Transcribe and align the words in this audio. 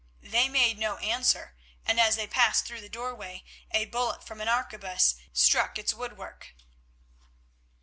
They 0.23 0.49
made 0.49 0.79
no 0.79 0.97
answer, 0.97 1.55
and 1.85 1.99
as 1.99 2.15
they 2.15 2.25
passed 2.25 2.65
through 2.65 2.81
the 2.81 2.89
doorway, 2.89 3.43
a 3.69 3.85
bullet 3.85 4.25
from 4.25 4.41
an 4.41 4.47
arquebus 4.49 5.13
struck 5.31 5.77
its 5.77 5.93
woodwork. 5.93 6.55